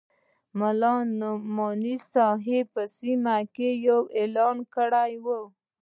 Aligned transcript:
ملا 0.59 0.95
نعماني 1.19 1.95
صاحب 2.11 2.65
په 2.75 2.83
سیمو 2.95 3.37
کې 3.55 3.69
یو 3.87 3.99
اعلان 4.19 4.57
کړی 4.75 5.11
وو. 5.23 5.41